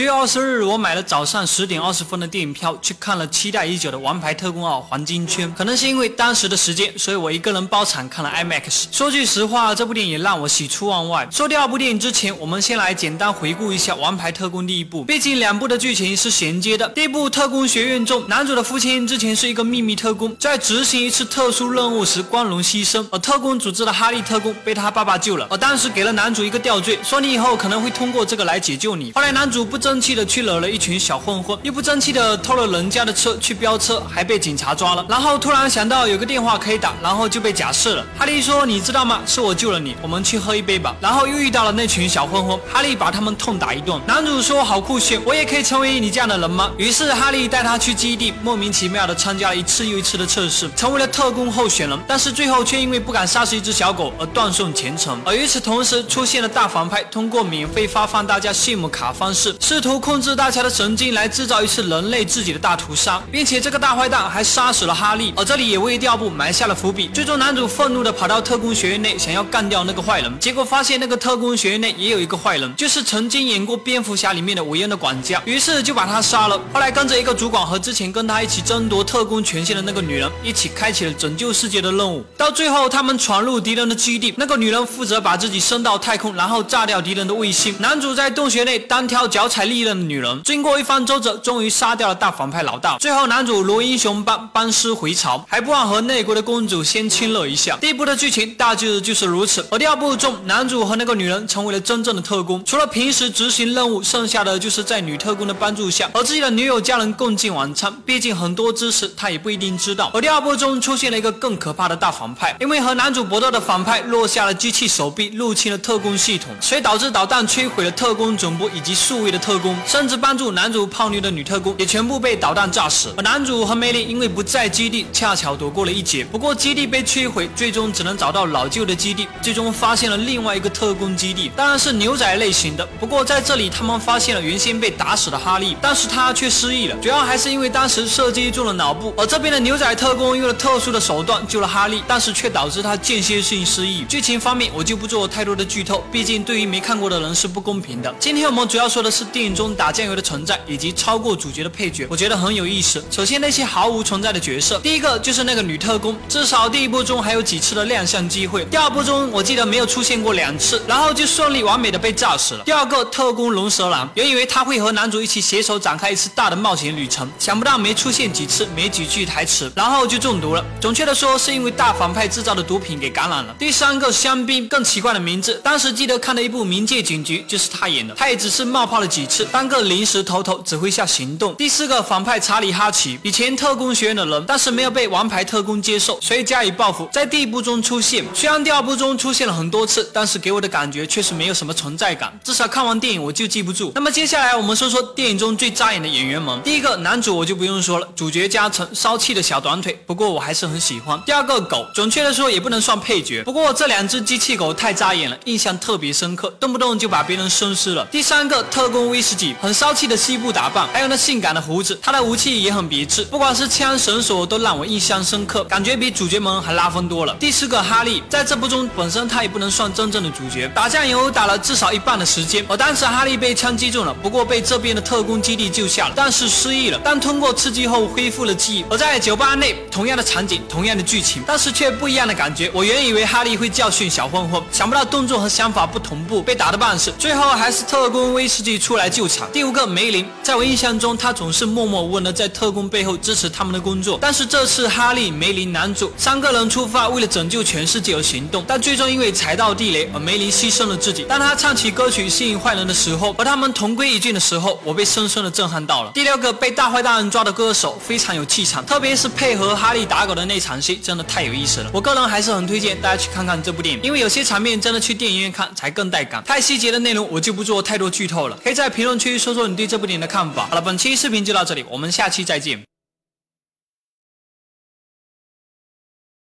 [0.00, 5.46] 六月二十日，我买了早上十点二十分的电影票，去看了期待已久的《王牌特工二：黄金圈》。
[5.54, 8.86] 可能是因为当时的时间，所以我一个人包场看了 IMAX。
[8.90, 11.28] 说句实话，这部电影让我喜出望外。
[11.30, 16.88] 说第二部电影之前，我们先来简单回顾一下《王牌特工》第一部，毕竟两部的剧情是衔接的。
[16.88, 29.12] 第一部《特工学院》中，男主的父亲之前是一个秘密特工，在执行一次特殊任务时光荣牺牲，而特工组织的哈利特工被他爸爸救了，而当时给了男主一个吊坠，说你以后可能会通过这个来解救你。
[29.12, 30.70] 后来男主不知争气的去惹了。
[30.70, 35.04] 一群小混混又不争气的偷了人家的车去飙车，还被警察抓了。
[35.08, 38.06] 然后突然想到有个电话可以打，然后就被假释了。
[38.16, 39.20] 哈利说：“你知道吗？
[39.26, 44.00] 是我救了你，我们去喝一杯吧。”然后又遇到了那群小混混，哈利把他们痛打一顿。
[44.06, 51.98] 男主说：“好酷炫，我也可以成为你这样的人吗？”于是哈利带他去基地，莫名其妙的参加了一次又一次的测试，成为了特工候选人。
[52.06, 55.20] 但是最后却因为不敢杀死一只小狗而断送前程。
[55.24, 60.60] 而与此同时，出现了大反派，通过免费发放大家信用卡方式，试图控制大家。
[60.60, 67.08] 的神经来制造一次人类自己的大屠杀，并且这个大坏蛋还杀死了哈利，而这里也为第二部埋下了伏笔。
[67.14, 76.60] 最终男主愤怒的跑到特工学院内，想要干掉那个坏人，结果发现那个特工学院内也有一个坏人，就是曾经演过蝙蝠侠里面的韦恩的管家，于是就把他杀了。
[76.74, 82.22] 后来跟着一个主管和之前跟他一起争夺特工权限的那个女人一起开启了拯救世界的任务。
[82.36, 87.74] 到最后他们闯入敌人的基地，那个女人负责把自己升到太空，然后炸掉敌人的卫星。
[87.78, 90.42] 男主在洞穴内单挑脚踩利刃的女人。
[90.44, 92.98] 经过一番周折，终于杀掉了大反派老大。
[92.98, 97.76] 最后，男主罗英雄班班师回朝，还不忘和内国的公主先亲热一下。
[97.80, 99.66] 第一部的剧情大致就是如此。
[99.70, 107.92] 而第二部中，男主和那个女人成为了真正的特工，除了平时执行任务，剩下的就是在女特工的帮助下和自己的女友家人共进晚餐。
[108.04, 110.10] 毕竟很多知识他也不一定知道。
[110.14, 120.86] 而第二部中出现了一个更可怕的大反派，因为和男主搏斗的反派落下了机器手臂，入侵了特工系统，所以导致导弹摧毁了特工总部以及数位的特特工，甚至帮助男主。
[120.86, 126.24] 泡妞的女特工也全部被导弹炸死，而男主和梅林因为不在基地，恰巧躲过了一劫。
[126.24, 132.86] 不过基地被摧毁，最终只能找到老旧的基地，最终发现了另外一个特工基地，当然是牛仔类型的。
[133.00, 139.12] 不过在这里，他们发现了原先被打死的哈利，但是他却失忆了，主要还是因为当时射击中了脑部。
[139.16, 144.04] 而这边的牛仔特工用了特殊的手段救了哈利，但是却导致他间歇性失忆。
[144.04, 148.14] 剧情方面我就不做太多的剧透，毕竟对于没看过的人是不公平的。
[148.20, 150.60] 今天我们主要说的是第电影中打酱油的存在。
[150.66, 153.02] 以及超过主角的配角，我觉得很有意思。
[153.10, 158.64] 首先，那些毫无存在的角色，第一个就是那个女特工，至少第一部中还有几次的亮相机会。
[158.66, 162.64] 第二部中我记得没有出现过两次，然后就顺利完美的被炸死了。
[162.64, 170.64] 第二个特工龙舌兰，原以为他会和男主一起携手展开一次大的冒险旅程，想不到没出现几次，没几句台词，然后就中毒了。
[170.80, 173.54] 准确的说，是因为大反派制造的毒品给感染了。
[173.58, 180.50] 第三个香槟，更奇怪的名字，当时记得看的一部《冥界警局》就是他演的，他也只是冒泡了几次，当个临时头头。
[180.64, 181.54] 指挥下行动。
[181.54, 188.24] 第四个反派查理哈奇，以前特工学院的人，但是没有被王牌特工接受，所以加以报复，在第一部中出现。
[188.34, 193.92] 虽然第二部中出现了很多次，但是给我的感觉确实没有什么存在感，至少看完电影我就记不住。
[193.94, 196.60] 那么接下来我们说说电影中最扎眼的演员们。
[196.62, 201.20] 第一个男主我就不用说了，主角加成，骚气的小短腿，不过我还是很喜欢。
[201.24, 208.06] 第二个狗，准确的说也不能算配角，不过这两只机器狗太扎眼了，印象特别深刻，动不动就把别人生湿了。
[208.10, 210.50] 第三个特工威威士忌，很骚气的西部。
[210.50, 217.36] 打扮，还有那性感的胡子，他的武器也很别致，不管是枪、绳索都让我印象深刻，感觉比主角们还拉风多了。
[217.38, 222.64] 第四个哈利，在这部中本身他也不能算真正的主角，打酱油打了至少一半的时间。
[222.66, 228.84] 而当时哈利被枪击中了，不过被这边的特工基地救下了，但是失忆了，但通过刺激后恢复了记忆。
[228.88, 232.70] 而在酒吧内，同样的场景，同样的剧情，但是却不一样的感觉。
[232.72, 237.12] 我原以为哈利会教训小混混，想不到动作和想法不同步，被打的半死。
[237.18, 239.50] 最后还是特工威士忌出来救场。
[239.52, 240.26] 第五个梅林。
[240.42, 244.18] 在我印象中，他总是默默无闻的在特工背后支持他们的工作。
[244.20, 251.24] 但是这次哈利、梅林男主三个人出发，为了拯救全世界而行动，但最终因为踩到地雷而梅林牺牲了自己。
[251.24, 256.10] 当他唱起歌曲吸引坏人的时候，和他们同归于尽的时候，我被深深的震撼到了。
[256.14, 261.90] 第六个被大坏蛋抓的歌手非常有气场，特别是配合哈利打狗的那场戏，真的太有意思了。
[261.92, 266.42] 我个人还是很推荐大家去看看这部电影，因为有些场面真的去电影院看才更带感。
[266.44, 270.66] 太细节的内容我就不做太多剧透了，可以在评评论区说说你对这部电影的看法。
[270.66, 272.89] 好了，本期视频就到这里，我们下期再见。